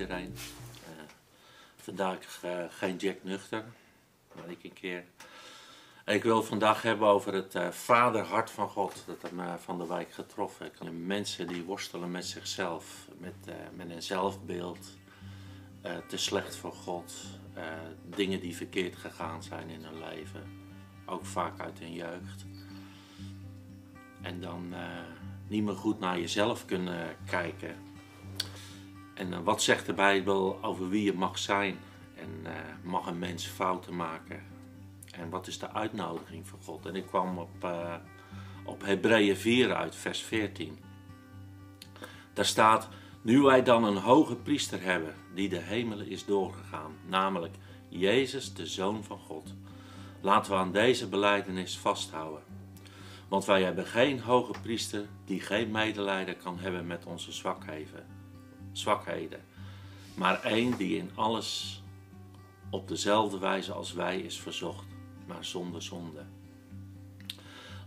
[0.00, 0.34] iedereen.
[0.34, 1.02] Uh,
[1.76, 3.64] vandaag uh, geen Jack Nuchter,
[4.34, 5.04] maar ik een keer.
[6.06, 9.02] Ik wil vandaag hebben over het uh, vaderhart van God.
[9.06, 10.70] Dat heeft me van de wijk getroffen.
[11.06, 13.34] Mensen die worstelen met zichzelf, met,
[13.74, 14.98] met een zelfbeeld.
[16.06, 17.12] te slecht voor God.
[18.04, 20.42] dingen die verkeerd gegaan zijn in hun leven.
[21.06, 22.44] Ook vaak uit hun jeugd.
[24.22, 24.74] En dan
[25.48, 27.89] niet meer goed naar jezelf kunnen kijken
[29.20, 31.78] en eh, wat zegt de Bijbel over wie je mag zijn?
[32.16, 32.50] En uh,
[32.82, 34.42] mag een mens fouten maken?
[35.12, 36.86] En wat is de uitnodiging van God?
[36.86, 37.94] En ik kwam op, uh,
[38.64, 40.78] op Hebreeën 4 uit, vers 14.
[42.32, 42.88] Daar staat,
[43.22, 47.54] nu wij dan een hoge priester hebben die de hemelen is doorgegaan, namelijk
[47.88, 49.54] Jezus, de Zoon van God.
[50.20, 52.42] Laten we aan deze beleidenis vasthouden.
[53.28, 58.19] Want wij hebben geen hoge priester die geen medelijden kan hebben met onze zwakheden
[58.72, 59.40] zwakheden,
[60.14, 61.82] maar één die in alles
[62.70, 64.86] op dezelfde wijze als wij is verzocht,
[65.26, 66.24] maar zonder zonde.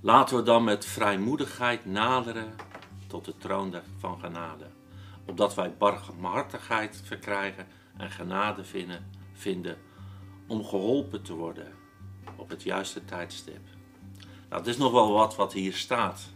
[0.02, 2.56] Laten we dan met vrijmoedigheid naderen
[3.08, 4.66] tot de troon van genade,
[5.26, 9.78] opdat wij barmhartigheid verkrijgen en genade vinden, vinden
[10.48, 11.68] om geholpen te worden
[12.36, 13.62] op het juiste tijdstip.
[14.50, 16.30] Nou, het is nog wel wat wat hier staat.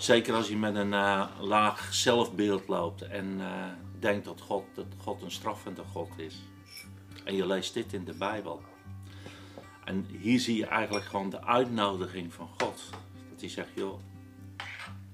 [0.00, 3.64] Zeker als je met een uh, laag zelfbeeld loopt en uh,
[3.98, 6.42] denkt dat God, dat God een straffende God is.
[7.24, 8.62] En je leest dit in de Bijbel.
[9.84, 12.90] En hier zie je eigenlijk gewoon de uitnodiging van God.
[13.30, 14.00] Dat hij zegt, joh,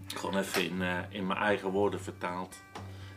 [0.07, 2.57] gewoon even in, in mijn eigen woorden vertaald.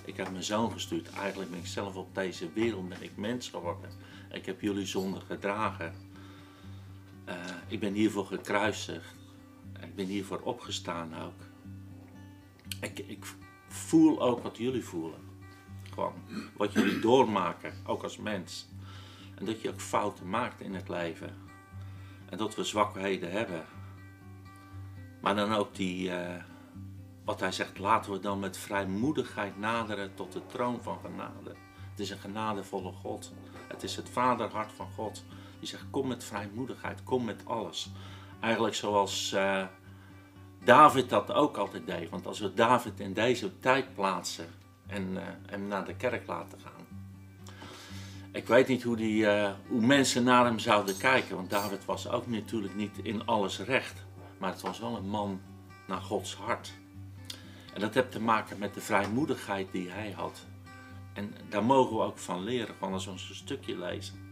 [0.06, 1.10] Ik heb mijn zoon gestuurd.
[1.10, 3.90] Eigenlijk ben ik zelf op deze wereld ben ik mens geworden.
[4.32, 5.94] Ik heb jullie zonde gedragen.
[7.68, 9.16] ik ben hiervoor gekruisigd.
[9.82, 11.49] Ik ben hiervoor opgestaan ook.
[12.82, 13.26] Ik, ik
[13.68, 15.20] voel ook wat jullie voelen.
[15.94, 16.14] Gewoon
[16.58, 18.68] wat jullie doormaken, ook als mens.
[19.36, 21.38] En dat je ook fouten maakt in het leven.
[22.30, 23.66] En dat we zwakheden hebben.
[25.22, 26.44] Maar dan ook die, uh,
[27.26, 31.56] wat hij zegt, laten we dan met vrijmoedigheid naderen tot de troon van genade.
[31.90, 33.34] Het is een genadevolle God.
[33.68, 35.24] Het is het vaderhart van God.
[35.60, 37.90] Die zegt, kom met vrijmoedigheid, kom met alles.
[38.40, 39.66] Eigenlijk zoals uh,
[40.64, 42.10] David dat ook altijd deed.
[42.10, 44.48] Want als we David in deze tijd plaatsen
[44.88, 46.80] en hem naar de kerk laten gaan.
[48.32, 51.36] Ik weet niet hoe, die, uh, hoe mensen naar hem zouden kijken.
[51.36, 54.06] Want David was ook natuurlijk niet in alles recht.
[54.38, 55.42] Maar het was wel een man
[55.88, 56.74] naar Gods hart.
[57.74, 60.46] En dat heeft te maken met de vrijmoedigheid die hij had.
[61.14, 64.32] En daar mogen we ook van leren, gewoon als we ons een stukje lezen.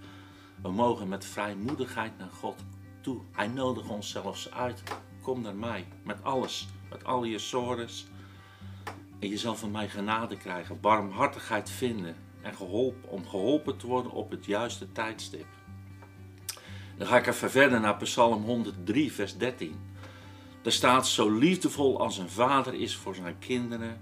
[0.61, 2.55] We mogen met vrijmoedigheid naar God
[3.01, 3.21] toe.
[3.31, 4.83] Hij nodigt ons zelfs uit
[5.27, 8.07] kom naar mij met alles, met al je sores.
[9.19, 14.11] En je zal van mij genade krijgen, barmhartigheid vinden en geholpen, om geholpen te worden
[14.11, 15.45] op het juiste tijdstip.
[16.97, 19.75] Dan ga ik even verder naar Psalm 103, vers 13.
[20.61, 23.99] Daar staat: Zo liefdevol als een vader is voor zijn kinderen,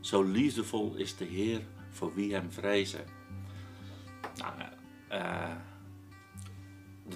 [0.00, 1.60] zo liefdevol is de Heer
[1.90, 3.04] voor wie hem vrezen.
[4.36, 4.52] Nou,
[5.12, 5.54] uh,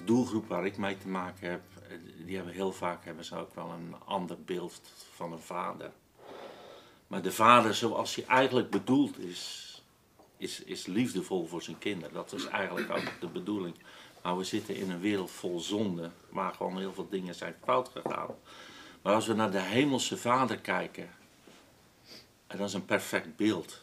[0.03, 1.61] doelgroep waar ik mee te maken heb,
[2.25, 4.81] die hebben heel vaak hebben ze ook wel een ander beeld
[5.15, 5.91] van een vader.
[7.07, 9.71] Maar de vader zoals hij eigenlijk bedoeld is,
[10.37, 12.13] is, is liefdevol voor zijn kinderen.
[12.13, 13.75] Dat is eigenlijk ook de bedoeling.
[14.23, 17.89] Maar we zitten in een wereld vol zonde, waar gewoon heel veel dingen zijn fout
[17.89, 18.35] gegaan.
[19.01, 21.09] Maar als we naar de hemelse vader kijken,
[22.47, 23.81] en dat is een perfect beeld.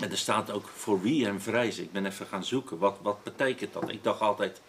[0.00, 1.84] En er staat ook voor wie hem vrezen.
[1.84, 3.88] Ik ben even gaan zoeken, wat, wat betekent dat?
[3.88, 4.60] Ik dacht altijd,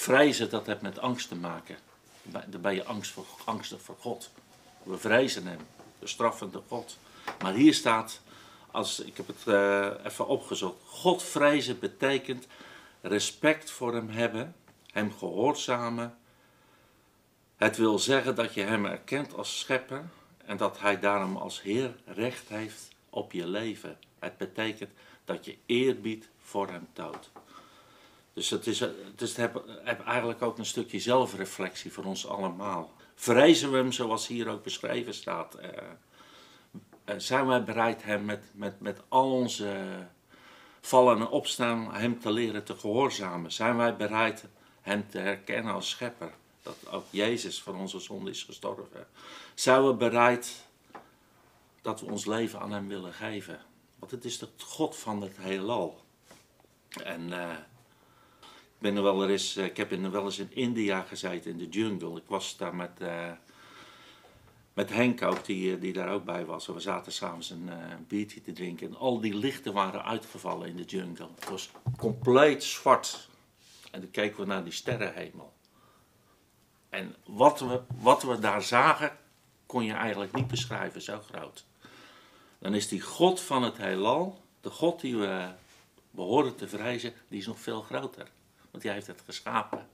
[0.00, 1.76] vrezen dat heeft met angst te maken.
[2.22, 4.30] Dan ben je angst voor, angstig voor God.
[4.82, 5.58] We vrezen hem,
[5.98, 6.98] de straffende God.
[7.42, 8.20] Maar hier staat,
[8.70, 10.76] als, ik heb het uh, even opgezocht.
[10.86, 12.46] God vrezen betekent
[13.00, 14.54] respect voor hem hebben,
[14.92, 16.18] hem gehoorzamen.
[17.56, 20.08] Het wil zeggen dat je hem erkent als schepper
[20.44, 23.98] en dat hij daarom als Heer recht heeft op je leven.
[24.18, 24.90] Het betekent
[25.24, 27.30] dat je eerbied voor hem toont.
[28.32, 32.92] Dus het is, het is heb, heb eigenlijk ook een stukje zelfreflectie voor ons allemaal.
[33.14, 35.56] Vrezen we hem zoals hier ook beschreven staat?
[35.60, 35.66] Uh,
[37.04, 39.86] uh, zijn wij bereid hem met, met, met al onze
[40.80, 43.52] vallen en opstaan, hem te leren te gehoorzamen?
[43.52, 44.44] Zijn wij bereid
[44.80, 46.32] hem te herkennen als schepper?
[46.62, 49.06] Dat ook Jezus voor onze zonde is gestorven.
[49.54, 50.66] Zijn we bereid
[51.82, 53.60] dat we ons leven aan hem willen geven?
[53.98, 56.00] Want het is de God van het heelal.
[56.88, 57.28] En...
[57.28, 57.50] Uh,
[58.80, 61.68] ben er wel eens, eh, ik heb in, wel eens in India gezeten, in de
[61.68, 62.16] jungle.
[62.16, 63.30] Ik was daar met, uh,
[64.72, 66.66] met Henk ook, die, die daar ook bij was.
[66.66, 70.76] We zaten s'avonds een, een biertje te drinken en al die lichten waren uitgevallen in
[70.76, 71.28] de jungle.
[71.34, 73.28] Het was compleet zwart.
[73.90, 75.52] En dan keken we naar die sterrenhemel.
[76.88, 79.16] En wat we, wat we daar zagen,
[79.66, 81.64] kon je eigenlijk niet beschrijven, zo groot.
[82.58, 85.48] Dan is die God van het heelal, de God die we
[86.10, 88.28] behoren te vrezen, die is nog veel groter.
[88.70, 89.88] Want hij heeft het geschapen.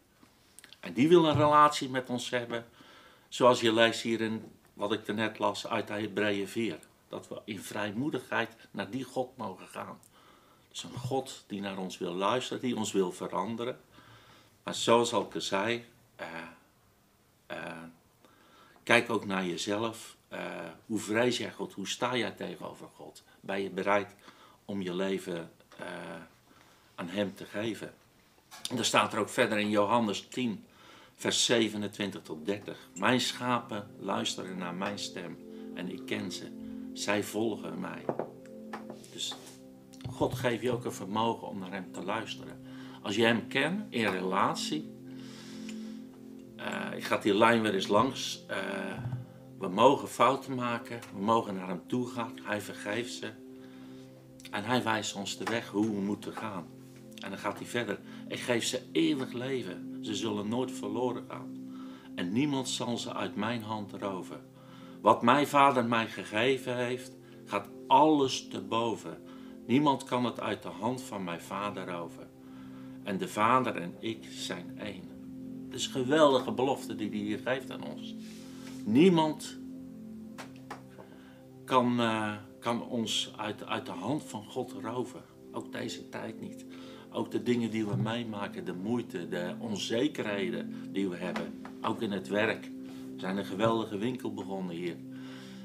[0.81, 2.67] En die wil een relatie met ons hebben,
[3.29, 6.79] zoals je leest hier in wat ik net las uit Hebreeën 4.
[7.09, 9.99] Dat we in vrijmoedigheid naar die God mogen gaan.
[10.69, 13.81] Dus een God die naar ons wil luisteren, die ons wil veranderen.
[14.63, 15.85] Maar zoals ik al zei,
[16.21, 16.27] uh,
[17.51, 17.83] uh,
[18.83, 20.17] kijk ook naar jezelf.
[20.33, 20.41] Uh,
[20.87, 21.73] hoe vrees jij God?
[21.73, 23.23] Hoe sta jij tegenover God?
[23.41, 24.15] Ben je bereid
[24.65, 25.53] om je leven
[26.95, 27.95] aan Hem te geven?
[28.71, 30.65] En dan staat er ook verder in Johannes 10,
[31.15, 32.89] vers 27 tot 30.
[32.95, 35.39] Mijn schapen luisteren naar mijn stem
[35.75, 36.51] en ik ken ze.
[36.93, 38.05] Zij volgen mij.
[39.13, 39.35] Dus
[40.11, 42.61] God geeft je ook een vermogen om naar Hem te luisteren.
[43.03, 44.95] Als je Hem kent in relatie,
[46.57, 48.45] uh, ik ga die lijn weer eens langs.
[48.51, 48.57] Uh,
[49.59, 52.39] we mogen fouten maken, we mogen naar Hem toe gaan.
[52.43, 53.31] Hij vergeeft ze.
[54.51, 56.76] En Hij wijst ons de weg hoe we moeten gaan.
[57.27, 57.99] En dan gaat hij verder.
[58.29, 59.99] Ik geef ze eeuwig leven.
[60.01, 61.71] Ze zullen nooit verloren gaan.
[62.15, 64.41] En niemand zal ze uit mijn hand roven.
[65.01, 69.23] Wat mijn vader mij gegeven heeft, gaat alles te boven.
[69.67, 72.29] Niemand kan het uit de hand van mijn vader roven.
[73.03, 75.09] En de vader en ik zijn één.
[75.65, 78.15] Het is een geweldige belofte die hij hier geeft aan ons.
[78.85, 79.59] Niemand
[81.65, 85.23] kan, uh, kan ons uit, uit de hand van God roven.
[85.53, 86.67] Ook deze tijd niet.
[87.11, 91.63] Ook de dingen die we meemaken, de moeite, de onzekerheden die we hebben.
[91.83, 92.71] Ook in het werk.
[93.15, 94.97] We zijn een geweldige winkel begonnen hier.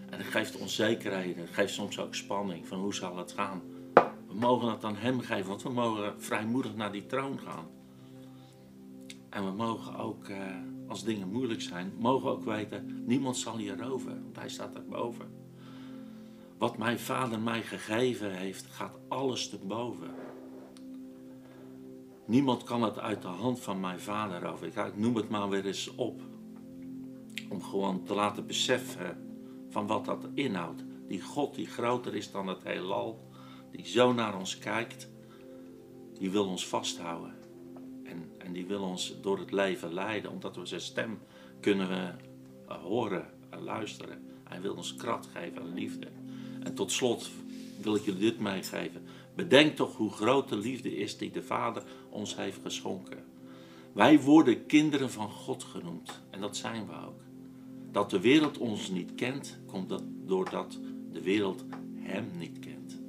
[0.10, 3.62] En dat geeft onzekerheden, het geeft soms ook spanning van hoe zal het gaan.
[4.28, 7.66] We mogen dat aan Hem geven, want we mogen vrijmoedig naar die troon gaan.
[9.30, 10.38] En we mogen ook, eh,
[10.88, 14.86] als dingen moeilijk zijn, mogen ook weten, niemand zal je roven, want Hij staat er
[14.86, 15.42] boven.
[16.58, 20.12] Wat mijn vader mij gegeven heeft, gaat alles te boven.
[22.32, 24.68] Niemand kan het uit de hand van mijn vader roven.
[24.68, 26.22] Ik noem het maar weer eens op.
[27.50, 29.18] Om gewoon te laten beseffen
[29.70, 30.84] van wat dat inhoudt.
[31.08, 33.28] Die God die groter is dan het heelal,
[33.72, 35.10] die zo naar ons kijkt,
[36.20, 37.34] die wil ons vasthouden.
[38.04, 41.20] En, en die wil ons door het leven leiden, omdat we zijn stem
[41.60, 41.90] kunnen
[42.68, 44.26] eh, horen en luisteren.
[44.44, 46.08] Hij wil ons kracht geven en liefde.
[46.64, 47.30] En tot slot
[47.84, 49.02] wil ik jullie dit meegeven.
[49.36, 53.24] Bedenk toch hoe groot de liefde is die de Vader ons heeft geschonken.
[53.94, 56.22] Wij worden kinderen van God genoemd.
[56.30, 57.22] En dat zijn we ook.
[57.92, 60.80] Dat de wereld ons niet kent, komt dat doordat
[61.12, 63.00] de wereld Hem niet kent.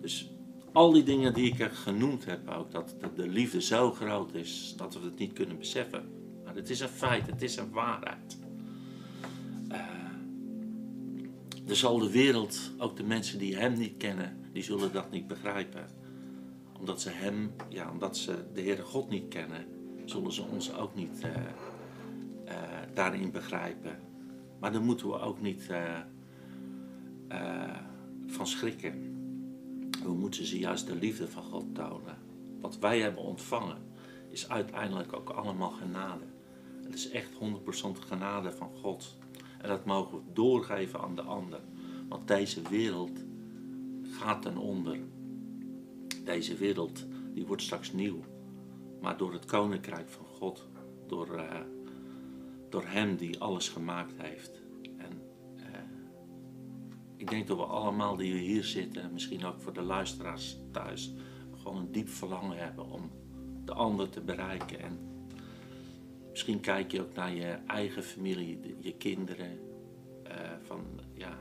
[0.00, 0.30] Dus
[0.72, 4.74] al die dingen die ik er genoemd heb, ook dat de liefde zo groot is
[4.76, 6.08] dat we het niet kunnen beseffen.
[6.44, 8.38] Maar het is een feit, het is een waarheid.
[9.72, 10.07] Uh,
[11.68, 15.26] er zal de wereld, ook de mensen die Hem niet kennen, die zullen dat niet
[15.26, 15.86] begrijpen.
[16.78, 19.66] Omdat ze Hem, ja, omdat ze de Heere God niet kennen,
[20.04, 21.30] zullen ze ons ook niet uh,
[22.46, 22.52] uh,
[22.94, 23.98] daarin begrijpen.
[24.60, 25.98] Maar daar moeten we ook niet uh,
[28.26, 29.16] van schrikken.
[30.02, 32.16] We moeten ze juist de liefde van God tonen.
[32.60, 33.78] Wat wij hebben ontvangen
[34.30, 36.24] is uiteindelijk ook allemaal genade.
[36.84, 37.36] Het is echt 100%
[37.98, 39.16] genade van God.
[39.58, 41.60] En dat mogen we doorgeven aan de ander.
[42.08, 43.24] Want deze wereld
[44.02, 44.98] gaat ten onder.
[46.24, 48.20] Deze wereld die wordt straks nieuw.
[49.00, 50.68] Maar door het koninkrijk van God,
[51.06, 51.60] door, uh,
[52.68, 54.62] door Hem die alles gemaakt heeft.
[54.96, 55.22] En
[55.56, 55.64] uh,
[57.16, 61.12] ik denk dat we allemaal die hier zitten, misschien ook voor de luisteraars thuis,
[61.56, 63.10] gewoon een diep verlangen hebben om
[63.64, 64.80] de ander te bereiken.
[64.80, 65.07] En
[66.38, 69.58] misschien kijk je ook naar je eigen familie, je kinderen,
[70.26, 71.38] uh, van, ja,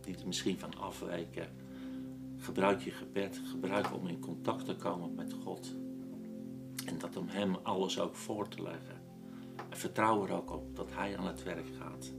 [0.00, 1.48] die er misschien van afwijken
[2.40, 5.74] Gebruik je gebed, gebruik om in contact te komen met God.
[6.86, 9.00] En dat om Hem alles ook voor te leggen.
[9.70, 12.12] En vertrouw er ook op dat Hij aan het werk gaat.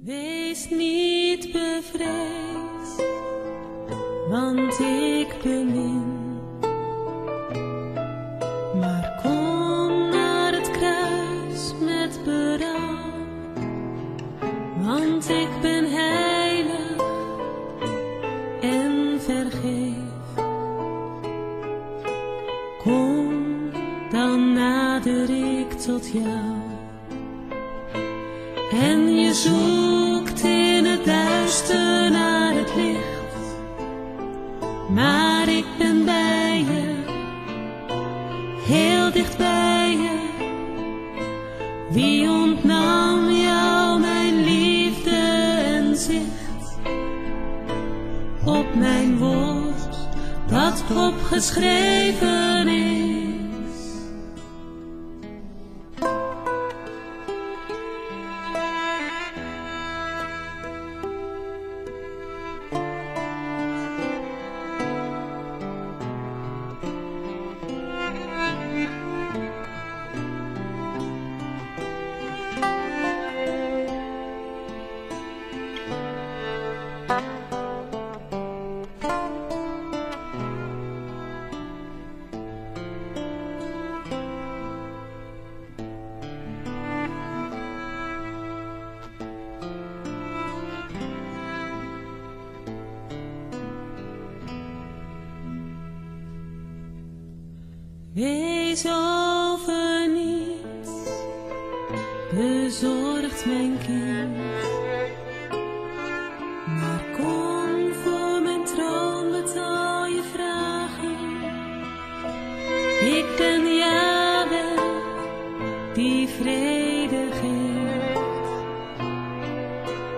[0.00, 2.81] Wees niet bevreesd,
[4.32, 6.40] want ik ben bemin.
[8.80, 12.98] Maar kom naar het kruis met berouw,
[14.80, 16.96] want ik ben heilig
[18.60, 20.44] en vergeef.
[22.78, 23.70] Kom,
[24.10, 26.60] dan nader ik tot jou
[28.70, 29.81] en je zoekt.
[38.64, 40.30] Heel dicht bij je.
[41.90, 45.16] Wie ontnam jou mijn liefde
[45.64, 46.78] en zicht?
[48.44, 49.96] Op mijn woord
[50.48, 52.91] dat opgeschreven is.
[98.72, 100.90] Wees over niets
[102.30, 104.36] bezorgd, mijn kind.
[106.66, 111.16] Maar kom voor mijn troon met al je vragen.
[113.16, 114.80] Ik ben Yahweh,
[115.94, 118.48] die vrede geeft.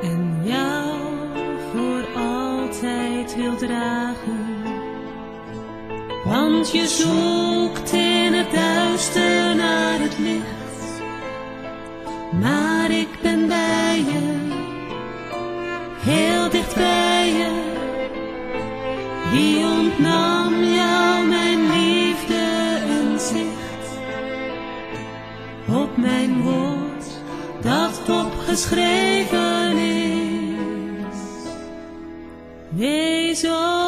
[0.03, 0.99] En jou
[1.73, 4.55] voor altijd wil dragen.
[6.25, 7.84] Want je zoekt
[9.13, 11.03] naar het licht.
[12.41, 14.53] Maar ik ben bij je,
[15.99, 17.73] heel dicht bij je.
[19.33, 22.45] Wie ontnam jou mijn liefde
[22.89, 23.99] en zicht?
[25.69, 27.07] Op mijn woord
[27.63, 31.17] dat opgeschreven is.
[32.69, 33.84] Wees over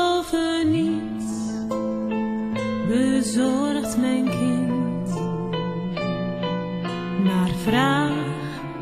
[7.67, 8.13] vraag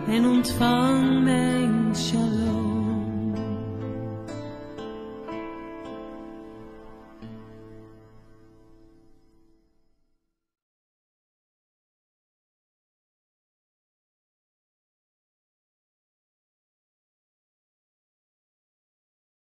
[0.06, 2.63] en ontvang mijn shalom.